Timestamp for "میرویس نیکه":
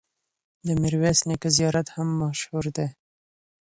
0.81-1.49